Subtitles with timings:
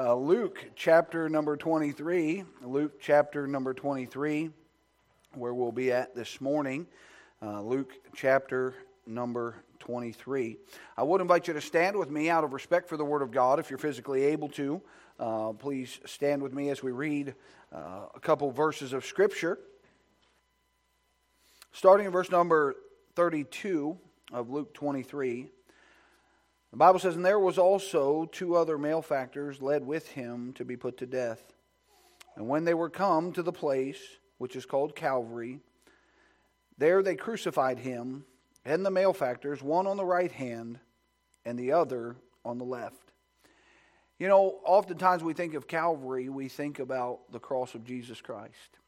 [0.00, 2.44] uh, Luke chapter number 23.
[2.62, 4.48] Luke chapter number 23,
[5.34, 6.86] where we'll be at this morning.
[7.42, 8.74] Uh, Luke chapter
[9.06, 10.56] number 23.
[10.96, 13.30] I would invite you to stand with me out of respect for the Word of
[13.30, 14.80] God if you're physically able to.
[15.18, 17.34] Uh, please stand with me as we read
[17.70, 19.58] uh, a couple verses of Scripture.
[21.72, 22.74] Starting in verse number
[23.16, 23.98] 32
[24.32, 25.50] of Luke 23.
[26.70, 30.76] The Bible says, And there was also two other malefactors led with him to be
[30.76, 31.42] put to death.
[32.36, 34.00] And when they were come to the place
[34.38, 35.60] which is called Calvary,
[36.78, 38.24] there they crucified him
[38.64, 40.78] and the malefactors, one on the right hand
[41.44, 43.12] and the other on the left.
[44.18, 48.78] You know, oftentimes we think of Calvary, we think about the cross of Jesus Christ,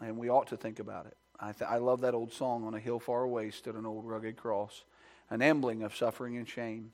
[0.00, 1.16] and we ought to think about it.
[1.38, 4.06] I, th- I love that old song, On a Hill Far Away Stood an Old
[4.06, 4.84] Rugged Cross,
[5.30, 6.92] an emblem of suffering and shame.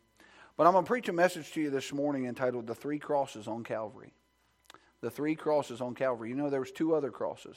[0.56, 3.48] But I'm going to preach a message to you this morning entitled The Three Crosses
[3.48, 4.12] on Calvary.
[5.00, 6.28] The Three Crosses on Calvary.
[6.28, 7.56] You know, there was two other crosses,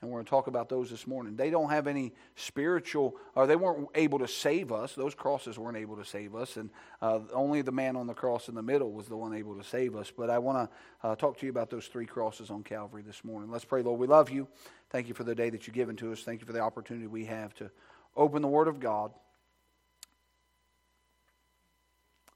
[0.00, 1.36] and we're going to talk about those this morning.
[1.36, 4.94] They don't have any spiritual, or they weren't able to save us.
[4.94, 8.48] Those crosses weren't able to save us, and uh, only the man on the cross
[8.48, 10.10] in the middle was the one able to save us.
[10.10, 13.22] But I want to uh, talk to you about those three crosses on Calvary this
[13.22, 13.48] morning.
[13.48, 14.00] Let's pray, Lord.
[14.00, 14.48] We love you.
[14.90, 16.22] Thank you for the day that you've given to us.
[16.24, 17.70] Thank you for the opportunity we have to
[18.16, 19.12] open the Word of God.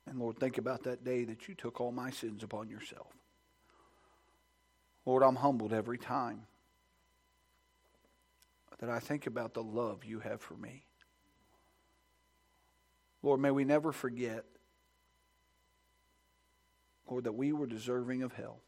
[0.09, 3.13] And Lord, think about that day that you took all my sins upon yourself.
[5.05, 6.47] Lord, I'm humbled every time
[8.79, 10.85] that I think about the love you have for me.
[13.23, 14.45] Lord, may we never forget,
[17.11, 18.61] Lord, that we were deserving of hell.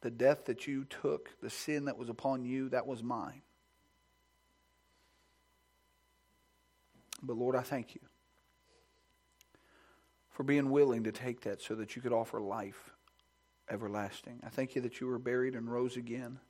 [0.00, 3.42] The death that you took, the sin that was upon you, that was mine.
[7.22, 8.00] But Lord, I thank you
[10.34, 12.90] for being willing to take that so that you could offer life
[13.70, 14.40] everlasting.
[14.44, 16.40] I thank you that you were buried and rose again,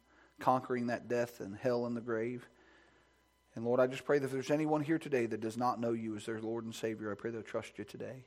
[0.41, 2.49] conquering that death and hell and the grave.
[3.55, 5.93] And Lord, I just pray that if there's anyone here today that does not know
[5.93, 8.25] you as their Lord and Savior, I pray they'll trust you today.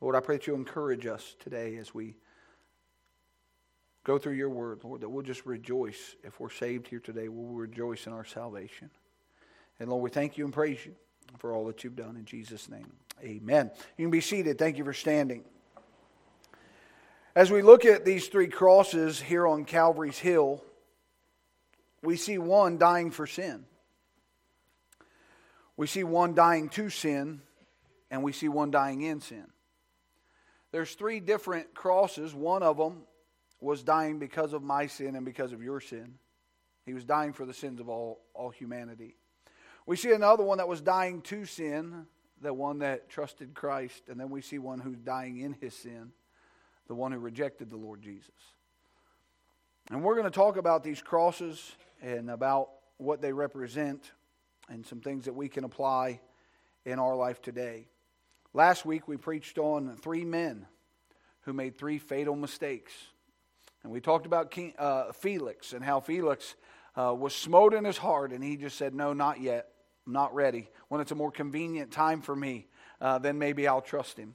[0.00, 2.16] Lord, I pray that you encourage us today as we
[4.04, 7.28] go through your word, Lord, that we'll just rejoice if we're saved here today.
[7.28, 8.90] We'll rejoice in our salvation.
[9.80, 10.94] And Lord, we thank you and praise you
[11.38, 12.92] for all that you've done in Jesus' name.
[13.22, 13.70] Amen.
[13.96, 14.58] You can be seated.
[14.58, 15.44] Thank you for standing.
[17.34, 20.62] As we look at these three crosses here on Calvary's Hill,
[22.02, 23.64] we see one dying for sin.
[25.76, 27.40] We see one dying to sin,
[28.10, 29.46] and we see one dying in sin.
[30.72, 32.34] There's three different crosses.
[32.34, 33.02] One of them
[33.60, 36.14] was dying because of my sin and because of your sin.
[36.86, 39.14] He was dying for the sins of all, all humanity.
[39.86, 42.06] We see another one that was dying to sin,
[42.40, 46.12] the one that trusted Christ, and then we see one who's dying in his sin,
[46.88, 48.30] the one who rejected the Lord Jesus.
[49.90, 54.12] And we're going to talk about these crosses and about what they represent
[54.68, 56.20] and some things that we can apply
[56.84, 57.88] in our life today.
[58.52, 60.66] Last week we preached on three men
[61.42, 62.92] who made three fatal mistakes.
[63.82, 66.54] And we talked about King, uh, Felix and how Felix
[67.00, 69.68] uh, was smote in his heart and he just said, No, not yet.
[70.06, 70.68] I'm not ready.
[70.88, 72.66] When it's a more convenient time for me,
[73.00, 74.34] uh, then maybe I'll trust him.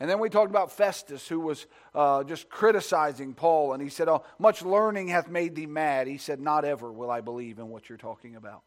[0.00, 4.08] And then we talked about Festus, who was uh, just criticizing Paul, and he said,
[4.08, 6.06] Oh, much learning hath made thee mad.
[6.06, 8.62] He said, Not ever will I believe in what you're talking about.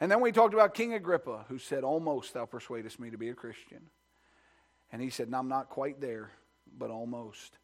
[0.00, 3.30] And then we talked about King Agrippa, who said, Almost thou persuadest me to be
[3.30, 3.88] a Christian.
[4.92, 6.30] And he said, I'm not quite there,
[6.76, 7.58] but almost.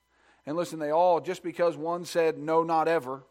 [0.46, 3.24] And listen, they all, just because one said, No, not ever,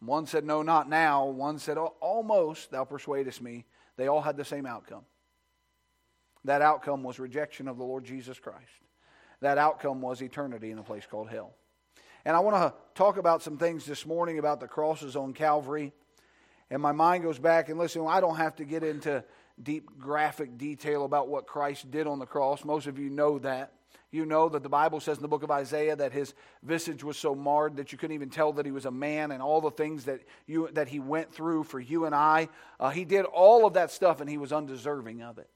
[0.00, 1.26] one said, No, not now.
[1.26, 3.64] One said, Almost, thou persuadest me.
[3.96, 5.04] They all had the same outcome.
[6.44, 8.60] That outcome was rejection of the Lord Jesus Christ.
[9.40, 11.54] That outcome was eternity in a place called hell.
[12.24, 15.92] And I want to talk about some things this morning about the crosses on Calvary.
[16.70, 19.24] And my mind goes back, and listen, I don't have to get into
[19.62, 22.64] deep graphic detail about what Christ did on the cross.
[22.64, 23.72] Most of you know that.
[24.10, 27.16] You know that the Bible says in the book of Isaiah that his visage was
[27.16, 29.70] so marred that you couldn't even tell that he was a man, and all the
[29.70, 32.48] things that you that he went through for you and I.
[32.78, 35.48] Uh, he did all of that stuff, and he was undeserving of it.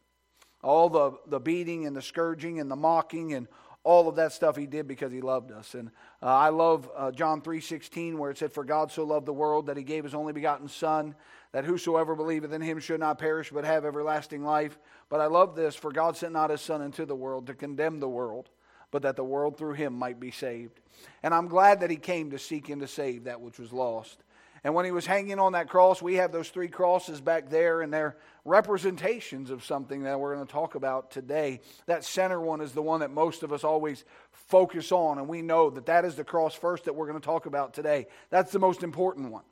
[0.63, 3.49] All the the beating and the scourging and the mocking and
[3.83, 5.75] all of that stuff he did because he loved us.
[5.75, 5.89] And
[6.23, 9.33] uh, I love uh, John three sixteen where it said, "For God so loved the
[9.33, 11.15] world that He gave His only begotten Son."
[11.53, 14.79] that whosoever believeth in him should not perish but have everlasting life.
[15.09, 18.01] But I love this for God sent not his Son into the world to condemn
[18.01, 18.49] the world,
[18.91, 20.81] but that the world through him might be saved.
[21.23, 24.23] And I'm glad that he came to seek and to save that which was lost.
[24.63, 27.81] And when he was hanging on that cross, we have those three crosses back there,
[27.81, 31.61] and they're representations of something that we're going to talk about today.
[31.87, 35.43] That center one is the one that most of us always focus on, and we
[35.43, 38.07] know that that is the cross first that we're going to talk about today.
[38.31, 39.45] That's the most important one.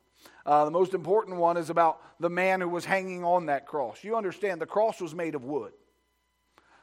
[0.44, 4.02] Uh, the most important one is about the man who was hanging on that cross.
[4.02, 5.72] You understand, the cross was made of wood.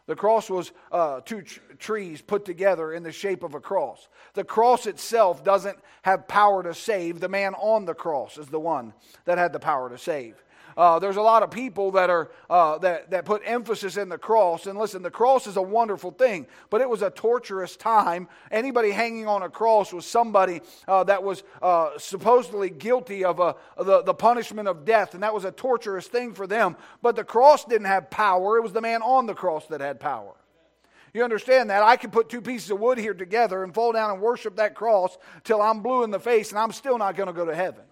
[0.08, 4.08] The cross was uh, two tr- trees put together in the shape of a cross.
[4.34, 7.20] The cross itself doesn't have power to save.
[7.20, 8.94] The man on the cross is the one
[9.26, 10.44] that had the power to save.
[10.78, 14.18] Uh, there's a lot of people that are uh, that that put emphasis in the
[14.18, 14.68] cross.
[14.68, 18.28] And listen, the cross is a wonderful thing, but it was a torturous time.
[18.52, 23.56] Anybody hanging on a cross was somebody uh, that was uh, supposedly guilty of a,
[23.78, 26.76] the the punishment of death, and that was a torturous thing for them.
[27.02, 30.00] But the cross didn't have power; it was the man on the cross that had
[30.02, 30.34] power.
[31.14, 31.82] You understand that?
[31.82, 34.76] I could put two pieces of wood here together and fall down and worship that
[34.76, 37.56] cross till I'm blue in the face, and I'm still not going to go to
[37.56, 37.86] heaven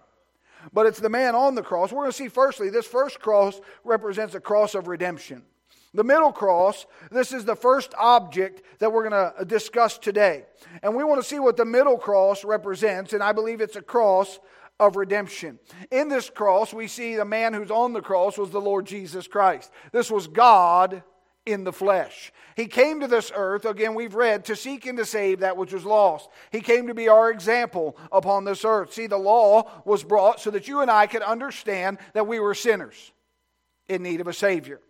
[0.72, 1.92] but it's the man on the cross.
[1.92, 5.42] We're going to see, firstly, this first cross represents a cross of redemption.
[5.94, 10.44] The middle cross, this is the first object that we're going to discuss today.
[10.82, 13.82] And we want to see what the middle cross represents, and I believe it's a
[13.82, 14.40] cross
[14.80, 15.60] of redemption.
[15.92, 19.28] In this cross, we see the man who's on the cross was the Lord Jesus
[19.28, 19.70] Christ.
[19.92, 21.04] This was God
[21.46, 22.32] in the flesh.
[22.56, 25.72] He came to this earth, again, we've read, to seek and to save that which
[25.72, 26.28] was lost.
[26.50, 28.92] He came to be our example upon this earth.
[28.92, 32.54] See, the law was brought so that you and I could understand that we were
[32.54, 33.12] sinners
[33.88, 34.80] in need of a Savior.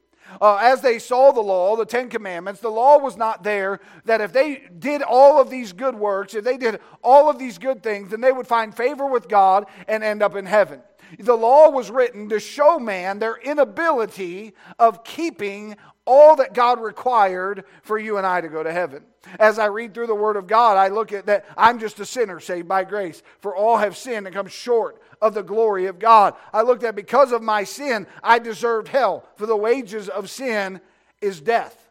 [0.41, 4.21] Uh, as they saw the law, the Ten Commandments, the law was not there that
[4.21, 7.83] if they did all of these good works, if they did all of these good
[7.83, 10.81] things, then they would find favor with God and end up in heaven.
[11.19, 17.65] The law was written to show man their inability of keeping all that God required
[17.83, 19.05] for you and I to go to heaven.
[19.39, 22.05] As I read through the Word of God, I look at that I'm just a
[22.05, 25.99] sinner saved by grace, for all have sinned and come short of the glory of
[25.99, 26.35] God.
[26.53, 30.81] I looked at because of my sin, I deserved hell, for the wages of sin
[31.23, 31.89] is death.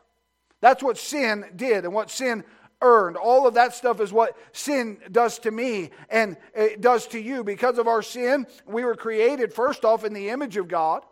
[0.62, 2.44] That's what sin did and what sin
[2.81, 3.18] earned.
[3.18, 7.44] All of that stuff is what sin does to me and it does to you.
[7.44, 11.04] Because of our sin, we were created first off in the image of God.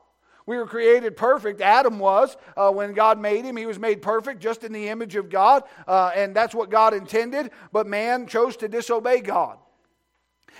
[0.45, 1.61] We were created perfect.
[1.61, 2.35] Adam was.
[2.57, 5.63] Uh, when God made him, he was made perfect just in the image of God.
[5.87, 7.51] Uh, and that's what God intended.
[7.71, 9.57] But man chose to disobey God.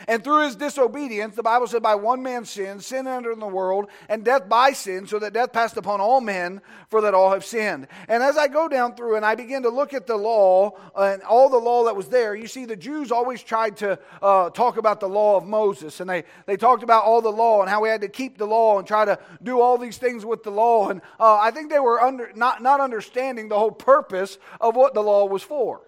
[0.08, 3.48] And through his disobedience, the Bible said, by one man's sin, sin entered in the
[3.48, 7.32] world, and death by sin, so that death passed upon all men, for that all
[7.32, 7.88] have sinned.
[8.08, 11.22] And as I go down through and I begin to look at the law and
[11.24, 14.78] all the law that was there, you see, the Jews always tried to uh, talk
[14.78, 17.82] about the law of Moses, and they, they talked about all the law and how
[17.82, 20.52] we had to keep the law and try to do all these things with the
[20.52, 20.90] law.
[20.90, 24.94] And uh, I think they were under, not, not understanding the whole purpose of what
[24.94, 25.82] the law was for.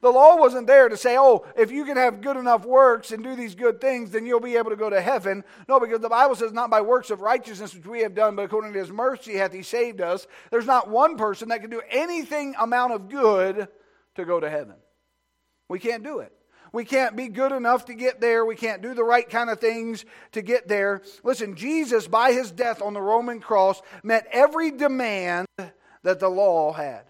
[0.00, 3.22] The law wasn't there to say, oh, if you can have good enough works and
[3.22, 5.42] do these good things, then you'll be able to go to heaven.
[5.68, 8.44] No, because the Bible says, not by works of righteousness which we have done, but
[8.44, 10.26] according to his mercy hath he saved us.
[10.50, 13.68] There's not one person that can do anything amount of good
[14.14, 14.76] to go to heaven.
[15.68, 16.32] We can't do it.
[16.72, 18.46] We can't be good enough to get there.
[18.46, 21.02] We can't do the right kind of things to get there.
[21.22, 26.72] Listen, Jesus, by his death on the Roman cross, met every demand that the law
[26.72, 27.02] had.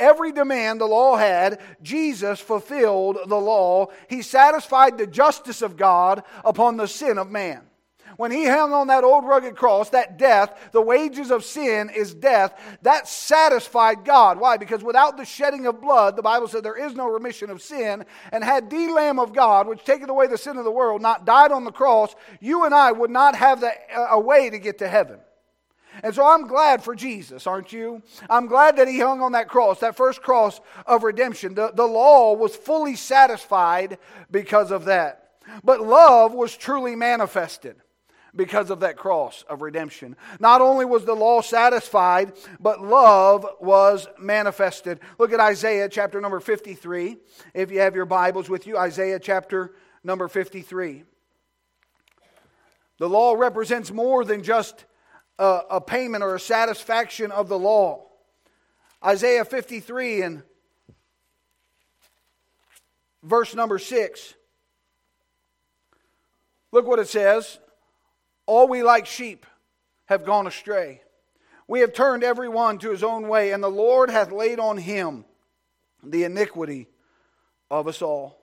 [0.00, 3.88] Every demand the law had, Jesus fulfilled the law.
[4.08, 7.62] He satisfied the justice of God upon the sin of man.
[8.16, 12.14] When he hung on that old rugged cross, that death, the wages of sin is
[12.14, 14.40] death, that satisfied God.
[14.40, 14.56] Why?
[14.56, 18.04] Because without the shedding of blood, the Bible said there is no remission of sin.
[18.32, 21.26] And had the Lamb of God, which taketh away the sin of the world, not
[21.26, 24.58] died on the cross, you and I would not have the, uh, a way to
[24.58, 25.20] get to heaven.
[26.02, 28.02] And so I'm glad for Jesus, aren't you?
[28.30, 31.54] I'm glad that he hung on that cross, that first cross of redemption.
[31.54, 33.98] The, the law was fully satisfied
[34.30, 35.30] because of that.
[35.64, 37.76] But love was truly manifested
[38.36, 40.16] because of that cross of redemption.
[40.38, 45.00] Not only was the law satisfied, but love was manifested.
[45.18, 47.16] Look at Isaiah chapter number 53.
[47.54, 49.74] If you have your Bibles with you, Isaiah chapter
[50.04, 51.04] number 53.
[52.98, 54.84] The law represents more than just
[55.38, 58.04] a, a payment or a satisfaction of the law.
[59.04, 60.42] Isaiah 53 and
[63.22, 64.34] verse number 6.
[66.72, 67.58] Look what it says.
[68.46, 69.46] All we like sheep
[70.06, 71.02] have gone astray.
[71.66, 74.78] We have turned every one to his own way, and the Lord hath laid on
[74.78, 75.24] him
[76.02, 76.88] the iniquity
[77.70, 78.38] of us all.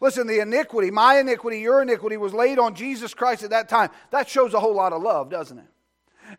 [0.00, 3.90] Listen, the iniquity, my iniquity, your iniquity, was laid on Jesus Christ at that time.
[4.10, 5.66] That shows a whole lot of love, doesn't it?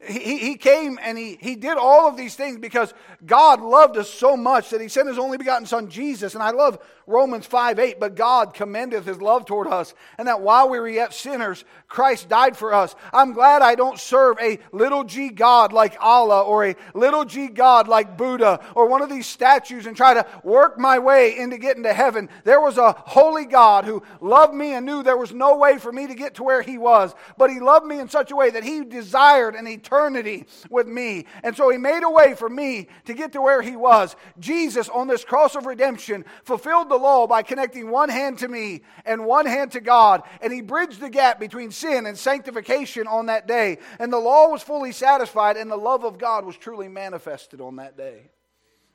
[0.07, 2.93] He, he came and he, he did all of these things because
[3.25, 6.33] God loved us so much that he sent his only begotten son Jesus.
[6.33, 10.41] And I love Romans 5 8, but God commendeth his love toward us, and that
[10.41, 12.95] while we were yet sinners, Christ died for us.
[13.13, 17.47] I'm glad I don't serve a little g God like Allah or a little g
[17.47, 21.57] God like Buddha or one of these statues and try to work my way into
[21.57, 22.27] getting to heaven.
[22.43, 25.91] There was a holy God who loved me and knew there was no way for
[25.91, 28.49] me to get to where he was, but he loved me in such a way
[28.49, 31.25] that he desired an eternity with me.
[31.43, 34.15] And so he made a way for me to get to where he was.
[34.39, 38.81] Jesus on this cross of redemption fulfilled the law by connecting one hand to me
[39.05, 40.23] and one hand to God.
[40.41, 43.77] And he bridged the gap between sin and sanctification on that day.
[43.99, 47.75] And the law was fully satisfied, and the love of God was truly manifested on
[47.77, 48.31] that day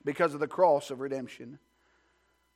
[0.05, 1.59] because of the cross of redemption.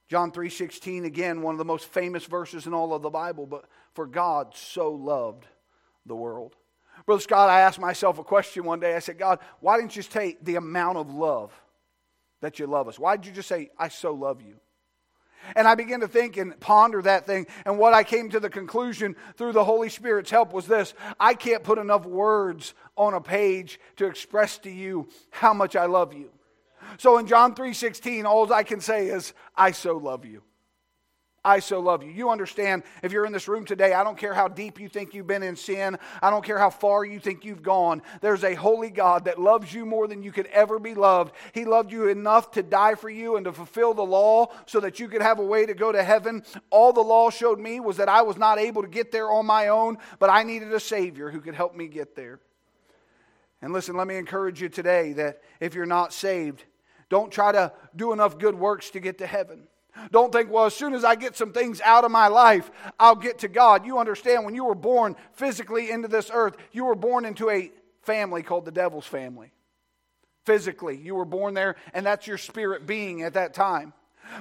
[0.08, 3.64] John 3:16 again one of the most famous verses in all of the Bible but
[3.94, 5.46] for God so loved
[6.04, 6.56] the world.
[7.06, 10.02] Brother Scott I asked myself a question one day I said God why didn't you
[10.02, 11.52] just take the amount of love
[12.40, 12.98] that you love us?
[12.98, 14.56] Why did you just say I so love you?
[15.56, 17.46] And I began to think and ponder that thing.
[17.66, 21.34] And what I came to the conclusion through the Holy Spirit's help was this I
[21.34, 26.14] can't put enough words on a page to express to you how much I love
[26.14, 26.30] you.
[26.98, 30.42] So in John 3:16 all I can say is I so love you.
[31.44, 32.10] I so love you.
[32.10, 35.12] You understand, if you're in this room today, I don't care how deep you think
[35.12, 38.00] you've been in sin, I don't care how far you think you've gone.
[38.22, 41.34] There's a holy God that loves you more than you could ever be loved.
[41.52, 44.98] He loved you enough to die for you and to fulfill the law so that
[44.98, 46.44] you could have a way to go to heaven.
[46.70, 49.44] All the law showed me was that I was not able to get there on
[49.44, 52.40] my own, but I needed a Savior who could help me get there.
[53.60, 56.64] And listen, let me encourage you today that if you're not saved,
[57.08, 59.68] don't try to do enough good works to get to heaven.
[60.10, 63.16] Don't think, well, as soon as I get some things out of my life, I'll
[63.16, 63.86] get to God.
[63.86, 67.70] You understand, when you were born physically into this earth, you were born into a
[68.02, 69.52] family called the devil's family.
[70.44, 73.92] Physically, you were born there, and that's your spirit being at that time.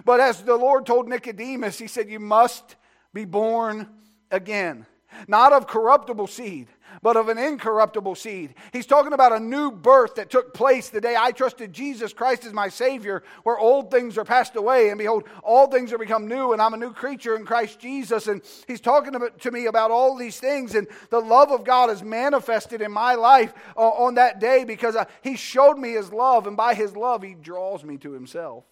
[0.05, 2.75] But as the Lord told Nicodemus, He said, You must
[3.13, 3.88] be born
[4.31, 4.86] again,
[5.27, 6.67] not of corruptible seed,
[7.01, 8.55] but of an incorruptible seed.
[8.71, 12.45] He's talking about a new birth that took place the day I trusted Jesus Christ
[12.45, 16.27] as my Savior, where old things are passed away, and behold, all things are become
[16.27, 18.27] new, and I'm a new creature in Christ Jesus.
[18.27, 22.03] And he's talking to me about all these things, and the love of God is
[22.03, 26.47] manifested in my life uh, on that day because uh, he showed me his love,
[26.47, 28.65] and by his love, he draws me to himself.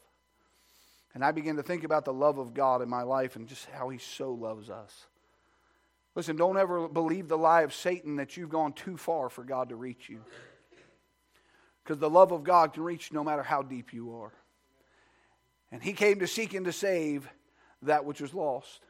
[1.13, 3.65] And I begin to think about the love of God in my life and just
[3.71, 5.07] how he so loves us.
[6.15, 9.69] Listen, don't ever believe the lie of Satan that you've gone too far for God
[9.69, 10.21] to reach you.
[11.83, 14.33] Because the love of God can reach no matter how deep you are.
[15.71, 17.29] And He came to seek and to save
[17.83, 18.81] that which was lost.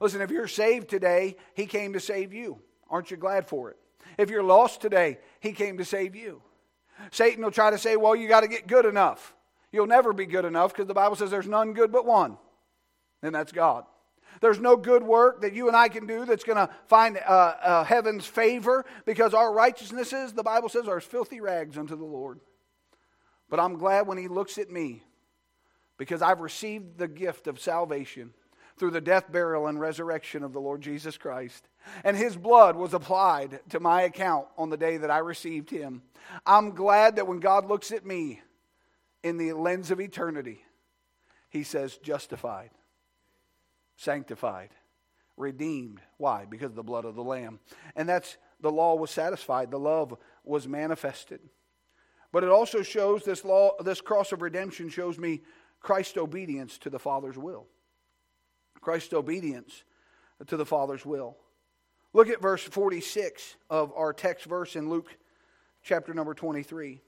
[0.00, 2.58] Listen, if you're saved today, He came to save you.
[2.88, 3.76] Aren't you glad for it?
[4.16, 6.42] If you're lost today, He came to save you.
[7.10, 9.34] Satan will try to say, well, you got to get good enough.
[9.70, 12.38] You'll never be good enough because the Bible says there's none good but one,
[13.22, 13.84] and that's God.
[14.40, 17.54] There's no good work that you and I can do that's going to find uh,
[17.62, 22.40] uh, heaven's favor because our righteousnesses, the Bible says, are filthy rags unto the Lord.
[23.50, 25.02] But I'm glad when He looks at me
[25.98, 28.32] because I've received the gift of salvation
[28.78, 31.68] through the death, burial, and resurrection of the Lord Jesus Christ.
[32.02, 36.00] And His blood was applied to my account on the day that I received Him.
[36.46, 38.40] I'm glad that when God looks at me
[39.22, 40.64] in the lens of eternity,
[41.50, 42.70] He says, justified
[44.00, 44.70] sanctified,
[45.36, 46.00] redeemed.
[46.16, 46.46] Why?
[46.48, 47.60] Because of the blood of the Lamb.
[47.94, 51.40] And that's the law was satisfied, the love was manifested.
[52.32, 55.42] But it also shows this law, this cross of redemption shows me
[55.80, 57.66] Christ's obedience to the Father's will.
[58.80, 59.84] Christ's obedience
[60.46, 61.36] to the Father's will.
[62.12, 65.14] Look at verse 46 of our text verse in Luke
[65.82, 67.02] chapter number 23.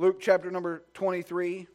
[0.00, 1.66] Luke chapter number 23.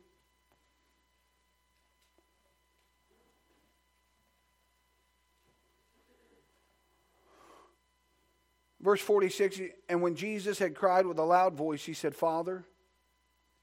[8.82, 12.66] Verse 46 And when Jesus had cried with a loud voice, he said, Father,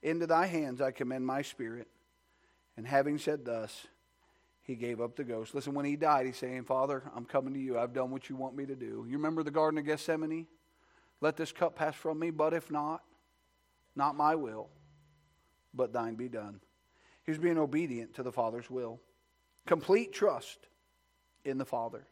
[0.00, 1.88] into thy hands I commend my spirit.
[2.76, 3.88] And having said thus,
[4.62, 5.56] he gave up the ghost.
[5.56, 7.80] Listen, when he died, he's saying, Father, I'm coming to you.
[7.80, 9.06] I've done what you want me to do.
[9.08, 10.46] You remember the Garden of Gethsemane?
[11.20, 13.02] Let this cup pass from me, but if not,
[13.94, 14.68] not my will,
[15.74, 16.60] but thine be done.
[17.24, 19.00] He was being obedient to the Father's will.
[19.66, 20.66] Complete trust
[21.44, 22.06] in the Father.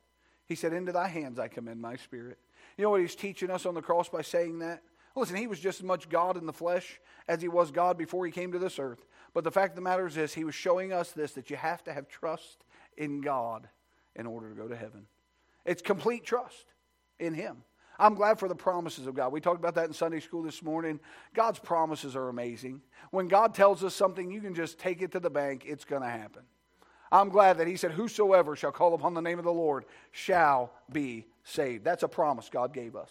[0.47, 2.39] He said, Into thy hands I commend my spirit.
[2.77, 4.83] You know what he's teaching us on the cross by saying that?
[5.17, 8.25] Listen, he was just as much God in the flesh as he was God before
[8.25, 9.05] he came to this earth.
[9.35, 11.57] But the fact of the matter is this he was showing us this that you
[11.57, 12.65] have to have trust
[12.97, 13.69] in God
[14.15, 15.07] in order to go to heaven.
[15.65, 16.73] It's complete trust
[17.19, 17.59] in Him.
[18.01, 19.31] I'm glad for the promises of God.
[19.31, 20.99] We talked about that in Sunday school this morning.
[21.35, 22.81] God's promises are amazing.
[23.11, 26.03] When God tells us something, you can just take it to the bank, it's going
[26.03, 26.43] to happen.
[27.13, 30.73] I'm glad that He said, Whosoever shall call upon the name of the Lord shall
[30.91, 31.85] be saved.
[31.85, 33.11] That's a promise God gave us.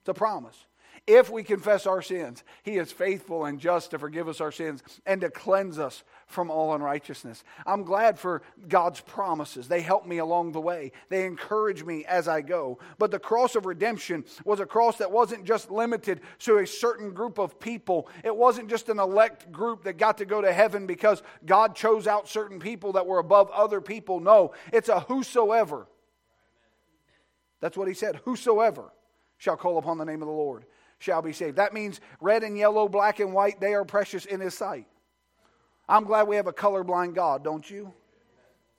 [0.00, 0.66] It's a promise.
[1.06, 4.82] If we confess our sins, He is faithful and just to forgive us our sins
[5.04, 7.44] and to cleanse us from all unrighteousness.
[7.64, 9.68] I'm glad for God's promises.
[9.68, 12.78] They help me along the way, they encourage me as I go.
[12.98, 17.12] But the cross of redemption was a cross that wasn't just limited to a certain
[17.12, 20.86] group of people, it wasn't just an elect group that got to go to heaven
[20.86, 24.20] because God chose out certain people that were above other people.
[24.20, 25.86] No, it's a whosoever.
[27.60, 28.92] That's what He said whosoever
[29.38, 30.64] shall call upon the name of the Lord
[30.98, 31.56] shall be saved.
[31.56, 34.86] That means red and yellow, black and white, they are precious in His sight.
[35.88, 37.92] I'm glad we have a colorblind God, don't you?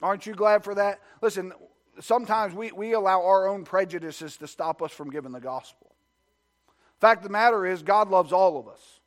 [0.01, 0.99] Aren't you glad for that?
[1.21, 1.53] Listen,
[1.99, 5.95] sometimes we, we allow our own prejudices to stop us from giving the gospel.
[6.99, 8.99] Fact of the matter is, God loves all of us.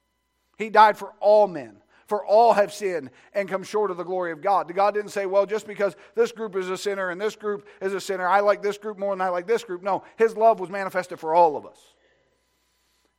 [0.57, 1.77] He died for all men.
[2.07, 4.75] For all have sinned and come short of the glory of God.
[4.75, 7.95] God didn't say, well, just because this group is a sinner and this group is
[7.95, 9.81] a sinner, I like this group more than I like this group.
[9.81, 11.79] No, His love was manifested for all of us.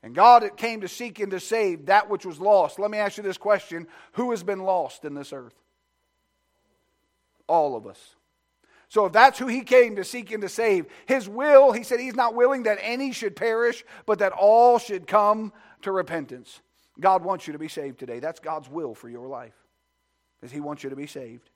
[0.03, 2.79] And God came to seek and to save that which was lost.
[2.79, 5.55] Let me ask you this question Who has been lost in this earth?
[7.48, 8.15] All of us.
[8.89, 12.00] So if that's who he came to seek and to save, his will, he said
[12.01, 15.53] he's not willing that any should perish, but that all should come
[15.84, 16.62] to repentance.
[17.00, 18.20] God wants you to be saved today.
[18.20, 19.55] That's God's will for your life.
[20.41, 21.50] Is he wants you to be saved.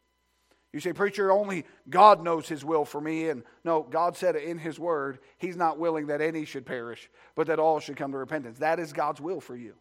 [0.76, 3.30] You say, Preacher, only God knows His will for me.
[3.30, 7.48] And no, God said in His Word, He's not willing that any should perish, but
[7.48, 8.60] that all should come to repentance.
[8.60, 9.76] That is God's will for you,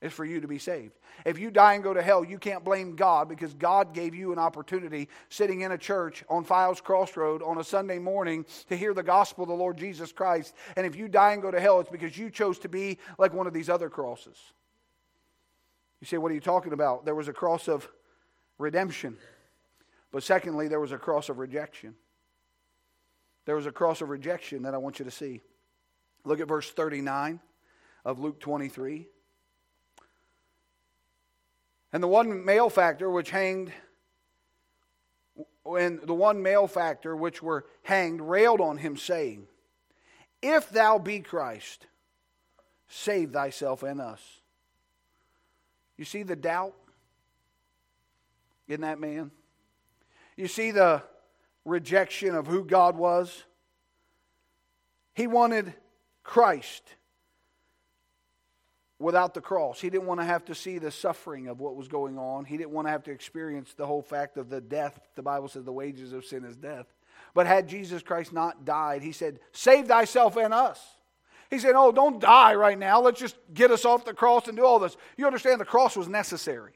[0.00, 0.92] is for you to be saved.
[1.26, 4.32] If you die and go to hell, you can't blame God because God gave you
[4.32, 8.94] an opportunity sitting in a church on Files Crossroad on a Sunday morning to hear
[8.94, 10.54] the gospel of the Lord Jesus Christ.
[10.76, 13.34] And if you die and go to hell, it's because you chose to be like
[13.34, 14.38] one of these other crosses.
[16.00, 17.04] You say, What are you talking about?
[17.04, 17.88] There was a cross of
[18.56, 19.16] redemption.
[20.10, 21.94] But secondly, there was a cross of rejection.
[23.44, 25.40] There was a cross of rejection that I want you to see.
[26.24, 27.40] Look at verse 39
[28.04, 29.06] of Luke 23.
[31.92, 33.72] And the one malefactor which hanged,
[35.64, 39.46] and the one malefactor which were hanged railed on him, saying,
[40.42, 41.86] If thou be Christ,
[42.88, 44.20] save thyself and us.
[45.96, 46.74] You see the doubt
[48.68, 49.30] in that man?
[50.38, 51.02] You see the
[51.64, 53.42] rejection of who God was?
[55.14, 55.74] He wanted
[56.22, 56.84] Christ
[59.00, 59.80] without the cross.
[59.80, 62.44] He didn't want to have to see the suffering of what was going on.
[62.44, 65.00] He didn't want to have to experience the whole fact of the death.
[65.16, 66.86] The Bible says the wages of sin is death.
[67.34, 70.80] But had Jesus Christ not died, he said, Save thyself and us.
[71.50, 73.00] He said, Oh, don't die right now.
[73.00, 74.96] Let's just get us off the cross and do all this.
[75.16, 76.74] You understand the cross was necessary.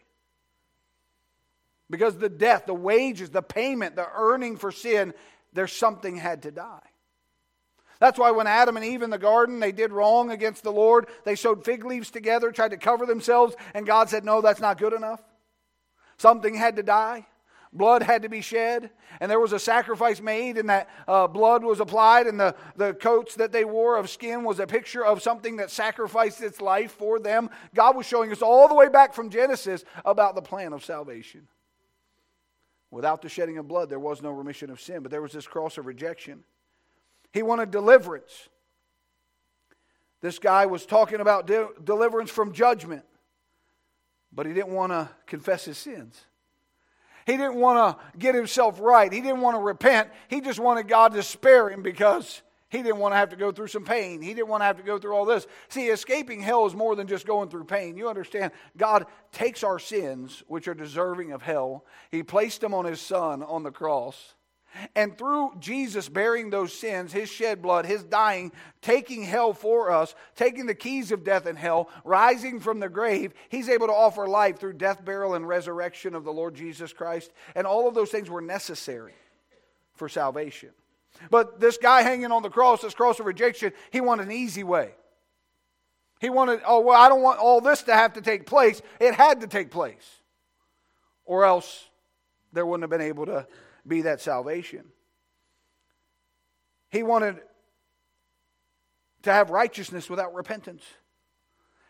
[1.93, 5.13] Because the death, the wages, the payment, the earning for sin,
[5.53, 6.81] there's something had to die.
[8.01, 11.07] That's why when Adam and Eve in the garden, they did wrong against the Lord.
[11.25, 14.79] They sewed fig leaves together, tried to cover themselves, and God said, No, that's not
[14.79, 15.23] good enough.
[16.17, 17.27] Something had to die.
[17.75, 21.63] Blood had to be shed, and there was a sacrifice made, and that uh, blood
[21.63, 25.23] was applied, and the, the coats that they wore of skin was a picture of
[25.23, 27.51] something that sacrificed its life for them.
[27.75, 31.49] God was showing us all the way back from Genesis about the plan of salvation.
[32.93, 35.47] Without the shedding of blood, there was no remission of sin, but there was this
[35.47, 36.45] cross of rejection.
[37.33, 38.51] He wanted deliverance.
[40.21, 43.03] This guy was talking about de- deliverance from judgment,
[44.31, 46.21] but he didn't want to confess his sins.
[47.25, 49.11] He didn't want to get himself right.
[49.11, 50.11] He didn't want to repent.
[50.29, 53.53] He just wanted God to spare him because he didn't want to have to go
[53.53, 54.23] through some pain.
[54.23, 55.47] He didn't want to have to go through all this.
[55.69, 57.99] See, escaping hell is more than just going through pain.
[57.99, 58.51] You understand?
[58.79, 63.43] God takes our sins, which are deserving of hell, He placed them on His Son
[63.43, 64.33] on the cross.
[64.97, 70.15] And through Jesus bearing those sins, His shed blood, His dying, taking hell for us,
[70.35, 74.27] taking the keys of death and hell, rising from the grave, He's able to offer
[74.27, 77.33] life through death, burial, and resurrection of the Lord Jesus Christ.
[77.55, 79.13] And all of those things were necessary
[79.93, 80.71] for salvation.
[81.31, 84.65] But this guy hanging on the cross, this cross of rejection, he wanted an easy
[84.65, 84.93] way.
[86.21, 88.81] He wanted, oh, well, I don't want all this to have to take place.
[89.01, 90.21] It had to take place.
[91.25, 91.89] Or else
[92.53, 93.47] there wouldn't have been able to
[93.87, 94.85] be that salvation.
[96.91, 97.41] He wanted
[99.23, 100.83] to have righteousness without repentance.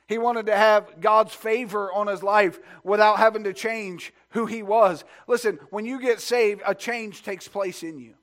[0.07, 4.63] He wanted to have God's favor on his life without having to change who he
[4.63, 5.05] was.
[5.27, 8.15] Listen, when you get saved, a change takes place in you.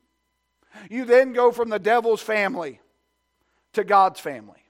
[0.90, 2.80] You then go from the devil's family
[3.74, 4.64] to God's family.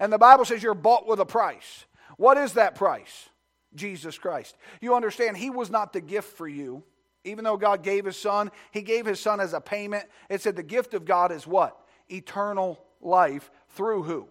[0.00, 1.84] And the Bible says you're bought with a price.
[2.16, 3.28] What is that price?
[3.74, 4.56] Jesus Christ.
[4.80, 6.82] You understand, He was not the gift for you.
[7.24, 10.04] Even though God gave His Son, He gave His Son as a payment.
[10.28, 11.76] It said the gift of God is what?
[12.10, 14.28] Eternal life through who?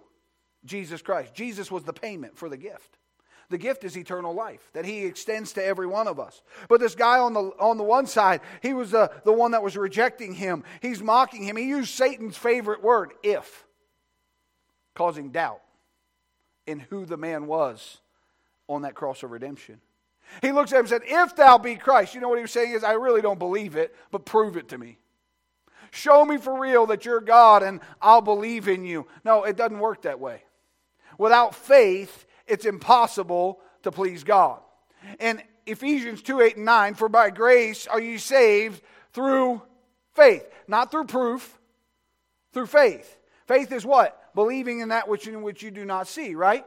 [0.66, 1.34] Jesus Christ.
[1.34, 2.98] Jesus was the payment for the gift.
[3.54, 6.42] The gift is eternal life that he extends to every one of us.
[6.68, 9.62] But this guy on the, on the one side, he was the, the one that
[9.62, 10.64] was rejecting him.
[10.82, 11.56] He's mocking him.
[11.56, 13.68] He used Satan's favorite word, if,
[14.96, 15.62] causing doubt
[16.66, 18.00] in who the man was
[18.68, 19.80] on that cross of redemption.
[20.42, 22.52] He looks at him and said, If thou be Christ, you know what he was
[22.52, 24.98] saying is, I really don't believe it, but prove it to me.
[25.92, 29.06] Show me for real that you're God and I'll believe in you.
[29.24, 30.42] No, it doesn't work that way.
[31.20, 34.60] Without faith, it's impossible to please God.
[35.20, 39.62] And Ephesians 2 8 and 9, for by grace are you saved through
[40.14, 41.60] faith, not through proof,
[42.54, 43.18] through faith.
[43.48, 44.34] Faith is what?
[44.36, 46.66] Believing in that which in which you do not see, right?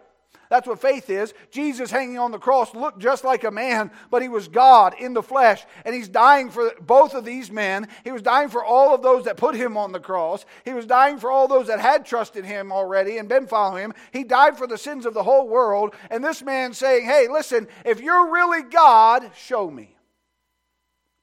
[0.49, 1.35] That's what faith is.
[1.51, 5.13] Jesus hanging on the cross looked just like a man, but he was God in
[5.13, 5.65] the flesh.
[5.85, 7.89] And he's dying for both of these men.
[8.05, 10.45] He was dying for all of those that put him on the cross.
[10.65, 13.95] He was dying for all those that had trusted him already and been following him.
[14.13, 15.95] He died for the sins of the whole world.
[16.11, 19.97] And this man saying, Hey, listen, if you're really God, show me.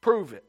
[0.01, 0.43] Prove it.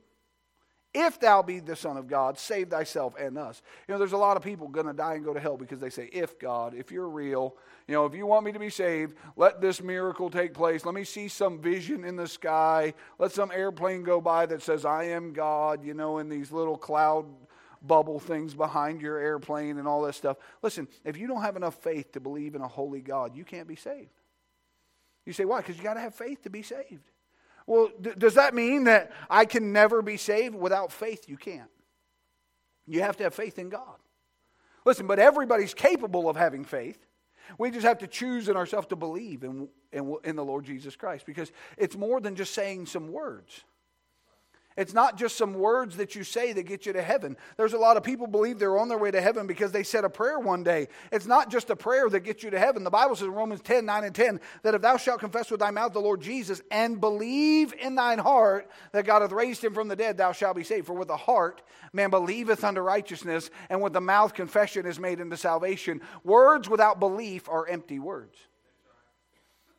[0.94, 3.60] If thou be the Son of God, save thyself and us.
[3.88, 5.80] You know, there's a lot of people going to die and go to hell because
[5.80, 7.56] they say, If God, if you're real,
[7.88, 10.84] you know, if you want me to be saved, let this miracle take place.
[10.84, 12.94] Let me see some vision in the sky.
[13.18, 16.78] Let some airplane go by that says, I am God, you know, in these little
[16.78, 17.26] cloud
[17.82, 20.36] bubble things behind your airplane and all that stuff.
[20.62, 23.68] Listen, if you don't have enough faith to believe in a holy God, you can't
[23.68, 24.08] be saved.
[25.26, 25.58] You say, why?
[25.58, 27.10] Because you got to have faith to be saved.
[27.66, 30.54] Well, does that mean that I can never be saved?
[30.54, 31.70] Without faith, you can't.
[32.86, 33.96] You have to have faith in God.
[34.84, 37.06] Listen, but everybody's capable of having faith.
[37.58, 40.96] We just have to choose in ourselves to believe in, in, in the Lord Jesus
[40.96, 43.64] Christ because it's more than just saying some words.
[44.76, 47.36] It's not just some words that you say that get you to heaven.
[47.56, 50.04] There's a lot of people believe they're on their way to heaven because they said
[50.04, 50.88] a prayer one day.
[51.12, 52.82] It's not just a prayer that gets you to heaven.
[52.82, 55.60] The Bible says in Romans 10, 9 and 10 that if thou shalt confess with
[55.60, 59.74] thy mouth the Lord Jesus and believe in thine heart that God hath raised him
[59.74, 60.88] from the dead, thou shalt be saved.
[60.88, 65.20] For with the heart man believeth unto righteousness, and with the mouth confession is made
[65.20, 66.00] unto salvation.
[66.24, 68.36] Words without belief are empty words.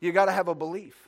[0.00, 1.05] You got to have a belief.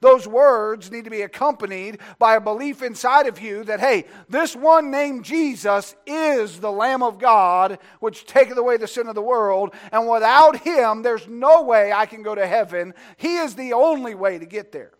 [0.00, 4.54] Those words need to be accompanied by a belief inside of you that, hey, this
[4.54, 9.22] one named Jesus is the Lamb of God, which taketh away the sin of the
[9.22, 9.74] world.
[9.90, 12.94] And without him, there's no way I can go to heaven.
[13.16, 14.92] He is the only way to get there.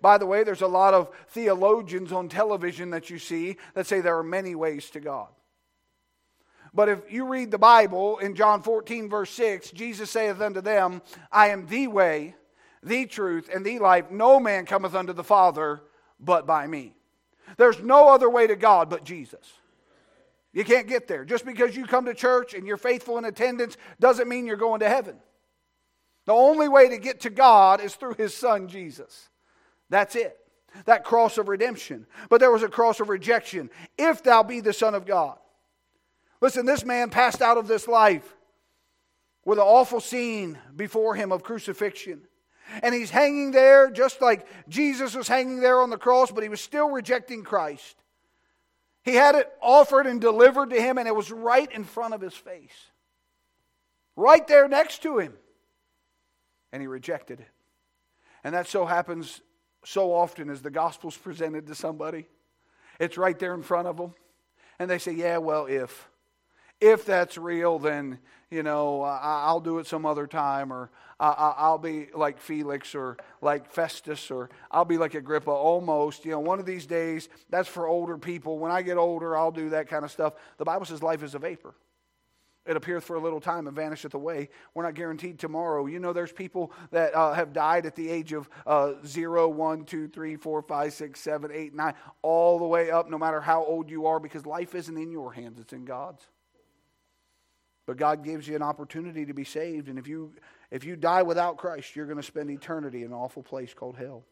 [0.00, 4.02] By the way, there's a lot of theologians on television that you see that say
[4.02, 5.28] there are many ways to God.
[6.74, 11.00] But if you read the Bible in John 14, verse 6, Jesus saith unto them,
[11.32, 12.34] I am the way
[12.84, 14.10] the truth, and the life.
[14.10, 15.82] No man cometh unto the Father
[16.20, 16.94] but by me.
[17.56, 19.52] There's no other way to God but Jesus.
[20.52, 21.24] You can't get there.
[21.24, 24.80] Just because you come to church and you're faithful in attendance doesn't mean you're going
[24.80, 25.16] to heaven.
[26.26, 29.28] The only way to get to God is through his son Jesus.
[29.90, 30.38] That's it.
[30.86, 32.06] That cross of redemption.
[32.28, 33.70] But there was a cross of rejection.
[33.98, 35.38] If thou be the Son of God.
[36.40, 38.36] Listen, this man passed out of this life
[39.44, 42.22] with an awful scene before him of crucifixion.
[42.82, 46.48] And he's hanging there just like Jesus was hanging there on the cross, but he
[46.48, 47.96] was still rejecting Christ.
[49.02, 52.20] He had it offered and delivered to him, and it was right in front of
[52.20, 52.90] his face,
[54.16, 55.34] right there next to him.
[56.72, 57.48] And he rejected it.
[58.42, 59.42] And that so happens
[59.84, 62.26] so often as the gospel's presented to somebody.
[62.98, 64.14] It's right there in front of them.
[64.78, 66.08] And they say, Yeah, well, if.
[66.84, 68.18] If that's real, then,
[68.50, 73.70] you know, I'll do it some other time, or I'll be like Felix or like
[73.70, 76.26] Festus or I'll be like Agrippa almost.
[76.26, 78.58] You know, one of these days, that's for older people.
[78.58, 80.34] When I get older, I'll do that kind of stuff.
[80.58, 81.74] The Bible says life is a vapor.
[82.66, 84.50] It appeareth for a little time and vanisheth away.
[84.74, 85.86] We're not guaranteed tomorrow.
[85.86, 89.84] You know, there's people that uh, have died at the age of uh, 0, 1,
[89.86, 93.64] 2, 3, 4, 5, 6, 7, 8, 9, all the way up, no matter how
[93.64, 96.22] old you are, because life isn't in your hands, it's in God's.
[97.86, 99.88] But God gives you an opportunity to be saved.
[99.88, 100.32] And if you
[100.70, 103.96] if you die without Christ, you're going to spend eternity in an awful place called
[103.96, 104.24] hell.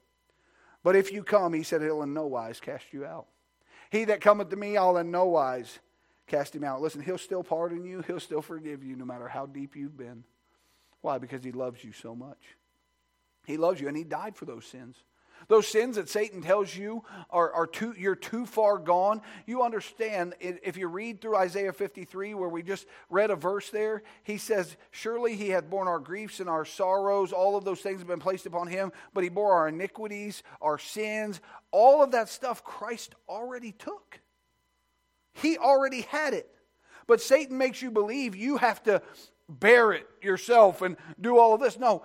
[0.83, 3.27] But if you come, he said, he'll in no wise cast you out.
[3.91, 5.79] He that cometh to me, I'll in no wise
[6.27, 6.81] cast him out.
[6.81, 10.25] Listen, he'll still pardon you, he'll still forgive you no matter how deep you've been.
[11.03, 11.19] Why?
[11.19, 12.57] Because he loves you so much.
[13.47, 14.97] He loves you, and he died for those sins.
[15.49, 20.35] Those sins that Satan tells you are, are too, you're too far gone, you understand.
[20.41, 24.77] If you read through Isaiah 53, where we just read a verse there, he says,
[24.91, 27.33] Surely he hath borne our griefs and our sorrows.
[27.33, 30.79] All of those things have been placed upon him, but he bore our iniquities, our
[30.79, 31.41] sins.
[31.71, 34.21] All of that stuff Christ already took.
[35.35, 36.49] He already had it.
[37.07, 39.03] But Satan makes you believe you have to
[39.49, 41.79] bear it yourself and do all of this.
[41.79, 42.05] No,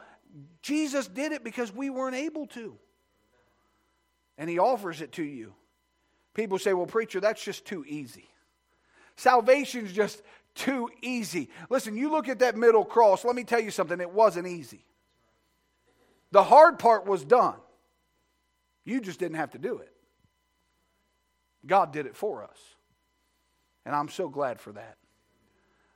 [0.62, 2.78] Jesus did it because we weren't able to.
[4.38, 5.54] And he offers it to you.
[6.34, 8.30] People say, well, preacher, that's just too easy.
[9.16, 10.22] Salvation's just
[10.54, 11.50] too easy.
[11.70, 14.86] Listen, you look at that middle cross, let me tell you something, it wasn't easy.
[16.32, 17.56] The hard part was done.
[18.86, 19.92] You just didn't have to do it.
[21.66, 22.58] God did it for us.
[23.86, 24.98] And I'm so glad for that.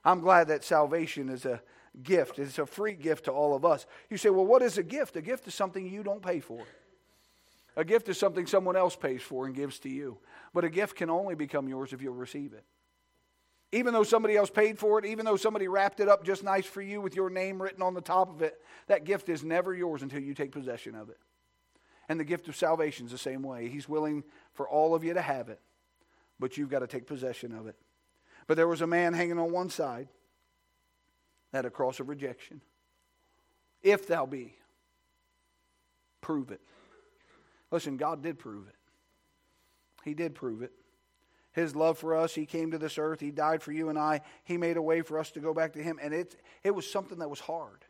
[0.04, 1.62] I'm glad that salvation is a
[2.02, 2.38] gift.
[2.38, 3.86] It's a free gift to all of us.
[4.10, 5.16] You say, well, what is a gift?
[5.16, 6.60] A gift is something you don't pay for.
[7.76, 10.18] A gift is something someone else pays for and gives to you.
[10.52, 12.64] But a gift can only become yours if you'll receive it.
[13.74, 16.66] Even though somebody else paid for it, even though somebody wrapped it up just nice
[16.66, 19.74] for you with your name written on the top of it, that gift is never
[19.74, 21.18] yours until you take possession of it.
[22.08, 23.68] And the gift of salvation is the same way.
[23.68, 25.60] He's willing for all of you to have it
[26.42, 27.76] but you've got to take possession of it.
[28.48, 30.08] But there was a man hanging on one side
[31.52, 32.60] that a cross of rejection.
[33.80, 34.56] If thou be,
[36.20, 36.60] prove it.
[37.72, 38.76] Listen, God did prove it.
[40.04, 40.72] He did prove it.
[41.52, 44.20] His love for us, He came to this earth, He died for you and I,
[44.44, 45.98] He made a way for us to go back to Him.
[46.00, 47.84] And it, it was something that was hard,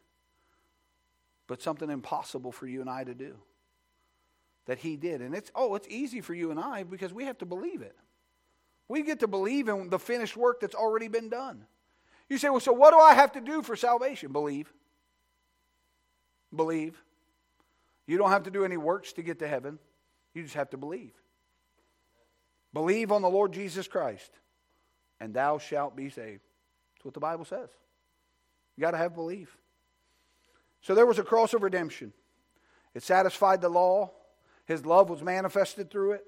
[1.46, 3.36] but something impossible for you and I to do.
[4.66, 5.20] That He did.
[5.20, 7.96] And it's, oh, it's easy for you and I because we have to believe it.
[8.88, 11.64] We get to believe in the finished work that's already been done.
[12.28, 14.32] You say, well, so what do I have to do for salvation?
[14.32, 14.72] Believe.
[16.54, 17.00] Believe.
[18.06, 19.78] You don't have to do any works to get to heaven,
[20.34, 21.12] you just have to believe.
[22.72, 24.30] Believe on the Lord Jesus Christ,
[25.20, 26.42] and thou shalt be saved.
[26.94, 27.68] That's what the Bible says.
[28.76, 29.56] You got to have belief.
[30.80, 32.12] So there was a cross of redemption.
[32.94, 34.10] It satisfied the law.
[34.64, 36.24] His love was manifested through it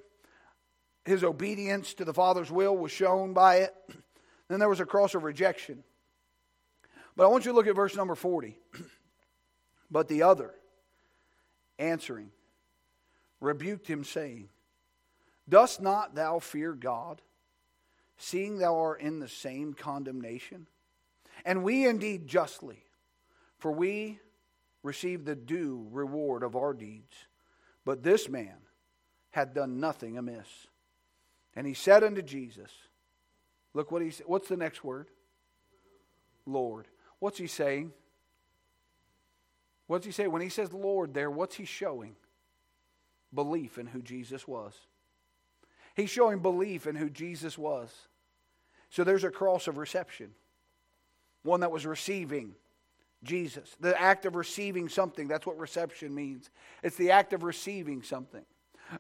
[1.05, 3.75] his obedience to the Father's will was shown by it.
[4.49, 5.85] Then there was a cross of rejection.
[7.17, 8.59] But I want you to look at verse number 40.
[9.91, 10.55] but the other,
[11.79, 12.31] answering,
[13.41, 14.49] rebuked him, saying,
[15.49, 17.21] Dost not thou fear God,
[18.17, 20.67] seeing thou art in the same condemnation?
[21.45, 22.85] And we indeed justly,
[23.59, 24.21] for we
[24.83, 27.15] receive the due reward of our deeds.
[27.85, 28.57] But this man
[29.31, 30.69] had done nothing amiss.
[31.57, 32.71] And he said unto Jesus,
[33.75, 34.27] Look what he said.
[34.27, 35.09] What's the next word?
[36.47, 36.87] Lord.
[37.19, 37.93] What's he saying?
[39.87, 40.27] What's he say?
[40.27, 42.17] When he says Lord there, what's he showing?
[43.35, 44.75] Belief in who Jesus was.
[45.95, 47.91] He's showing belief in who Jesus was.
[48.91, 50.31] So there's a cross of reception,
[51.43, 52.55] one that was receiving
[53.23, 53.77] Jesus.
[53.81, 56.51] The act of receiving something, that's what reception means.
[56.83, 58.45] It's the act of receiving something.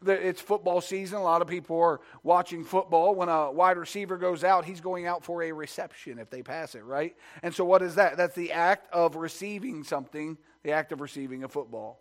[0.06, 1.18] It's football season.
[1.18, 3.14] A lot of people are watching football.
[3.14, 6.74] When a wide receiver goes out, he's going out for a reception if they pass
[6.74, 7.14] it, right?
[7.42, 8.16] And so, what is that?
[8.16, 12.00] That's the act of receiving something, the act of receiving a football.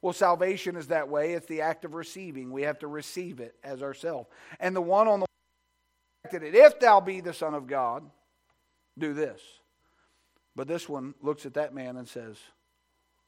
[0.00, 1.34] Well, salvation is that way.
[1.34, 2.50] It's the act of receiving.
[2.50, 4.28] We have to receive it as ourselves.
[4.58, 5.26] And the one on the
[6.32, 8.08] it, if thou be the Son of God,
[8.98, 9.40] do this.
[10.54, 12.36] But this one looks at that man and says,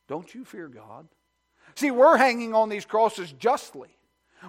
[0.08, 1.08] Don't you fear God?
[1.74, 3.96] See, we're hanging on these crosses justly.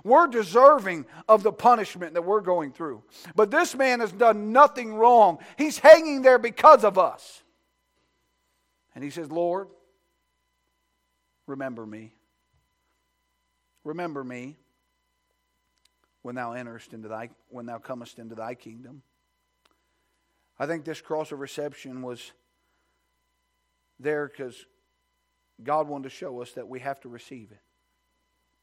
[0.03, 3.03] We're deserving of the punishment that we're going through.
[3.35, 5.39] But this man has done nothing wrong.
[5.57, 7.43] He's hanging there because of us.
[8.93, 9.67] And he says, Lord,
[11.47, 12.13] remember me.
[13.83, 14.57] Remember me
[16.23, 19.03] when thou enterest into thy when thou comest into thy kingdom.
[20.57, 22.31] I think this cross of reception was
[23.99, 24.65] there because
[25.63, 27.59] God wanted to show us that we have to receive it.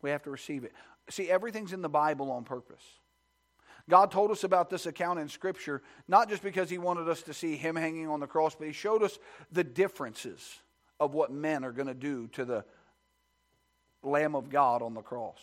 [0.01, 0.73] We have to receive it.
[1.11, 2.83] See, everything's in the Bible on purpose.
[3.91, 7.35] God told us about this account in Scripture, not just because He wanted us to
[7.35, 9.19] see Him hanging on the cross, but He showed us
[9.51, 10.61] the differences
[11.01, 12.65] of what men are going to do to the
[14.03, 15.41] Lamb of God on the cross.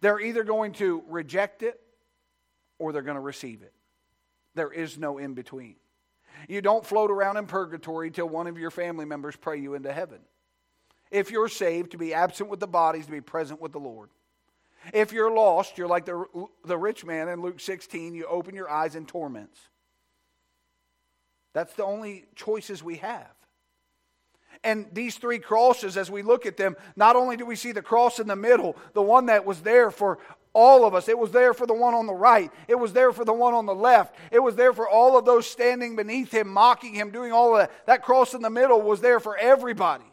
[0.00, 1.80] They're either going to reject it
[2.78, 3.72] or they're going to receive it.
[4.54, 5.76] There is no in between.
[6.48, 9.92] You don't float around in purgatory till one of your family members pray you into
[9.92, 10.20] heaven
[11.14, 14.10] if you're saved, to be absent with the bodies, to be present with the Lord.
[14.92, 16.26] If you're lost, you're like the,
[16.64, 19.58] the rich man in Luke 16, you open your eyes in torments.
[21.54, 23.30] That's the only choices we have.
[24.62, 27.82] And these three crosses, as we look at them, not only do we see the
[27.82, 30.18] cross in the middle, the one that was there for
[30.52, 33.12] all of us, it was there for the one on the right, it was there
[33.12, 36.32] for the one on the left, it was there for all of those standing beneath
[36.32, 37.86] him, mocking him, doing all of that.
[37.86, 40.04] That cross in the middle was there for everybody.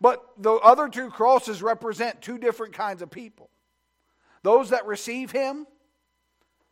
[0.00, 3.50] But the other two crosses represent two different kinds of people
[4.42, 5.66] those that receive him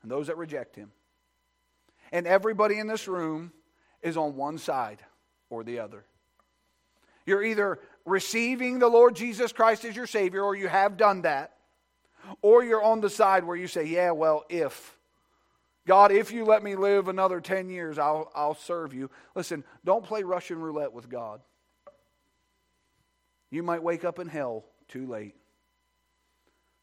[0.03, 0.91] and those that reject him.
[2.13, 3.53] And everybody in this room
[4.03, 5.01] is on one side
[5.51, 6.05] or the other.
[7.27, 11.57] You're either receiving the Lord Jesus Christ as your Savior, or you have done that,
[12.41, 14.97] or you're on the side where you say, Yeah, well, if.
[15.87, 19.09] God, if you let me live another 10 years, I'll, I'll serve you.
[19.35, 21.41] Listen, don't play Russian roulette with God.
[23.51, 25.35] You might wake up in hell too late.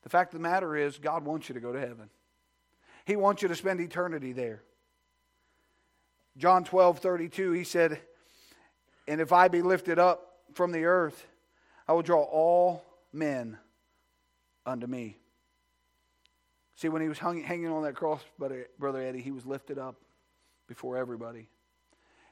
[0.06, 2.12] The fact of the matter is, God wants you to go to heaven.
[3.06, 4.62] He wants you to spend eternity there.
[6.38, 8.00] John 12, 32, he said,
[9.08, 11.26] And if I be lifted up from the earth,
[11.88, 13.58] I will draw all men
[14.63, 15.18] unto me.
[16.76, 19.80] See, when he was hung, hanging on that cross, Brother, Brother Eddie, he was lifted
[19.80, 19.96] up
[20.68, 21.48] before everybody.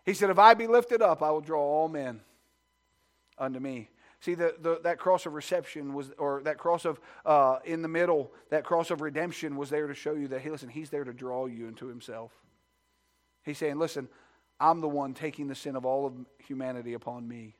[0.05, 2.21] He said, If I be lifted up, I will draw all men
[3.39, 3.89] unto me.
[4.23, 7.89] See, the, the, that cross of reception was, or that cross of uh, in the
[7.89, 11.03] middle, that cross of redemption was there to show you that, hey, listen, he's there
[11.03, 12.31] to draw you into himself.
[13.43, 14.07] He's saying, listen,
[14.61, 17.57] I'm the one taking the sin of all of humanity upon me.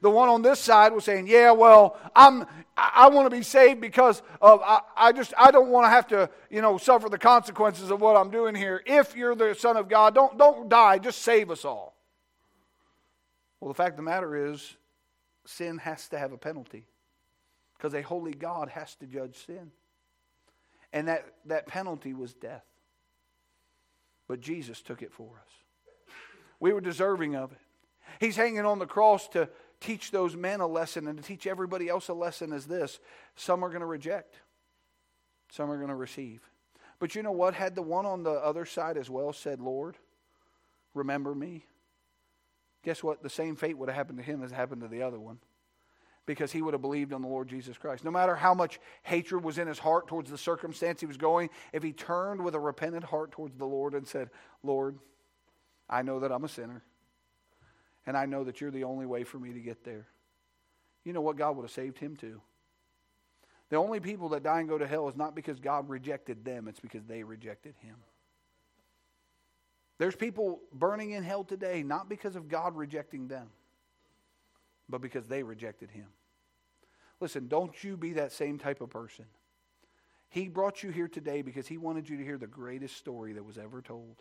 [0.00, 2.42] The one on this side was saying, "Yeah, well, I'm
[2.76, 5.90] I, I want to be saved because of I, I just I don't want to
[5.90, 8.82] have to you know suffer the consequences of what I'm doing here.
[8.86, 10.98] If you're the Son of God, don't don't die.
[10.98, 11.94] Just save us all."
[13.60, 14.76] Well, the fact of the matter is,
[15.48, 16.84] sin has to have a penalty
[17.76, 19.70] because a holy God has to judge sin,
[20.92, 22.64] and that that penalty was death.
[24.26, 25.52] But Jesus took it for us.
[26.60, 27.58] We were deserving of it.
[28.20, 29.48] He's hanging on the cross to
[29.80, 32.98] teach those men a lesson and to teach everybody else a lesson is this
[33.36, 34.36] some are going to reject,
[35.50, 36.40] some are going to receive.
[36.98, 37.54] But you know what?
[37.54, 39.96] Had the one on the other side as well said, Lord,
[40.94, 41.64] remember me,
[42.82, 43.22] guess what?
[43.22, 45.38] The same fate would have happened to him as happened to the other one
[46.26, 48.04] because he would have believed on the Lord Jesus Christ.
[48.04, 51.48] No matter how much hatred was in his heart towards the circumstance he was going,
[51.72, 54.28] if he turned with a repentant heart towards the Lord and said,
[54.62, 54.98] Lord,
[55.88, 56.82] I know that I'm a sinner
[58.06, 60.06] and I know that you're the only way for me to get there.
[61.04, 61.36] You know what?
[61.36, 62.42] God would have saved him to?
[63.70, 66.68] The only people that die and go to hell is not because God rejected them,
[66.68, 67.96] it's because they rejected him.
[69.98, 73.48] There's people burning in hell today not because of God rejecting them,
[74.88, 76.06] but because they rejected him.
[77.20, 79.24] Listen, don't you be that same type of person.
[80.30, 83.44] He brought you here today because he wanted you to hear the greatest story that
[83.44, 84.16] was ever told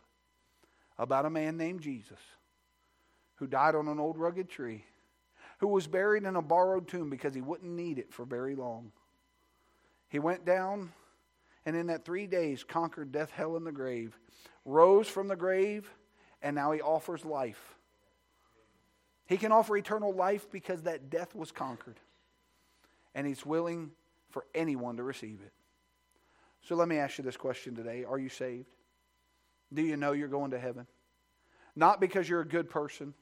[0.98, 2.20] about a man named Jesus
[3.36, 4.84] who died on an old rugged tree,
[5.60, 8.92] who was buried in a borrowed tomb because he wouldn't need it for very long.
[10.10, 10.92] He went down
[11.68, 14.18] and in that three days conquered death, hell, and the grave,
[14.67, 15.91] rose from the grave,
[16.43, 17.75] and now he offers life.
[19.25, 21.99] He can offer eternal life because that death was conquered,
[23.15, 23.89] and he's willing
[24.30, 25.53] for anyone to receive it.
[26.62, 28.67] So let me ask you this question today Are you saved?
[29.73, 30.86] Do you know you're going to heaven?
[31.75, 33.15] Not because you're a good person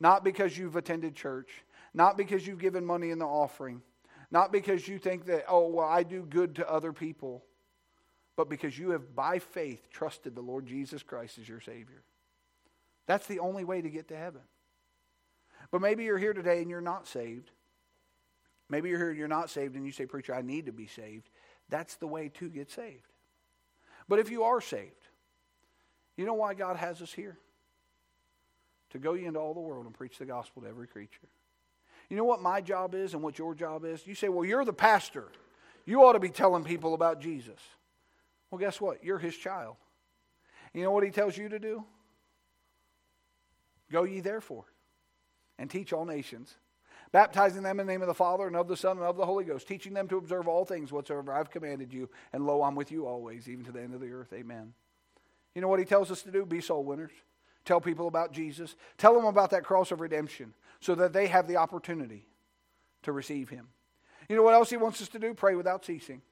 [0.00, 3.82] not because you've attended church, not because you've given money in the offering,
[4.30, 7.44] not because you think that, oh, well, I do good to other people,
[8.36, 12.02] but because you have, by faith, trusted the Lord Jesus Christ as your Savior.
[13.06, 14.40] That's the only way to get to heaven.
[15.70, 17.50] But maybe you're here today and you're not saved.
[18.68, 20.86] Maybe you're here and you're not saved and you say, Preacher, I need to be
[20.86, 21.28] saved.
[21.68, 23.12] That's the way to get saved.
[24.08, 25.08] But if you are saved,
[26.16, 27.38] you know why God has us here?
[28.94, 31.28] to go into all the world and preach the gospel to every creature.
[32.08, 34.06] You know what my job is and what your job is?
[34.06, 35.26] You say, well, you're the pastor.
[35.84, 37.58] You ought to be telling people about Jesus.
[38.54, 39.02] Well, guess what?
[39.02, 39.74] You're his child.
[40.72, 41.82] You know what he tells you to do?
[43.90, 44.66] Go ye therefore
[45.58, 46.54] and teach all nations,
[47.10, 49.26] baptizing them in the name of the Father and of the Son and of the
[49.26, 52.08] Holy Ghost, teaching them to observe all things whatsoever I've commanded you.
[52.32, 54.32] And lo, I'm with you always, even to the end of the earth.
[54.32, 54.72] Amen.
[55.56, 56.46] You know what he tells us to do?
[56.46, 57.10] Be soul winners.
[57.64, 58.76] Tell people about Jesus.
[58.98, 62.24] Tell them about that cross of redemption so that they have the opportunity
[63.02, 63.66] to receive Him.
[64.28, 65.34] You know what else He wants us to do?
[65.34, 66.22] Pray without ceasing.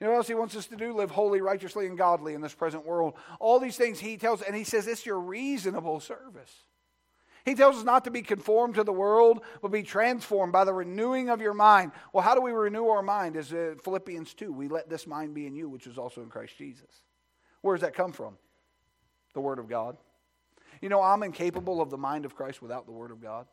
[0.00, 0.92] You know what else He wants us to do?
[0.92, 3.14] Live holy, righteously, and godly in this present world.
[3.40, 6.64] All these things He tells, and He says it's your reasonable service.
[7.46, 10.74] He tells us not to be conformed to the world, but be transformed by the
[10.74, 11.92] renewing of your mind.
[12.12, 13.36] Well, how do we renew our mind?
[13.36, 16.28] As uh, Philippians 2, we let this mind be in you, which is also in
[16.28, 17.04] Christ Jesus.
[17.60, 18.36] Where does that come from?
[19.32, 19.96] The Word of God.
[20.80, 23.46] You know, I'm incapable of the mind of Christ without the Word of God.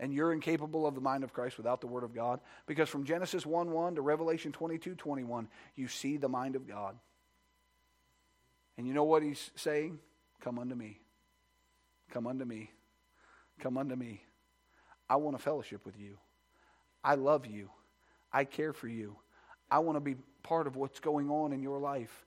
[0.00, 2.40] And you're incapable of the mind of Christ without the Word of God.
[2.66, 6.96] Because from Genesis 1 1 to Revelation 22 21, you see the mind of God.
[8.76, 9.98] And you know what he's saying?
[10.40, 10.98] Come unto me.
[12.10, 12.70] Come unto me.
[13.60, 14.22] Come unto me.
[15.08, 16.18] I want to fellowship with you.
[17.04, 17.70] I love you.
[18.32, 19.16] I care for you.
[19.70, 22.24] I want to be part of what's going on in your life.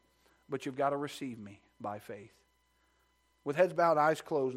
[0.50, 2.32] But you've got to receive me by faith.
[3.44, 4.54] With heads bowed, eyes closed.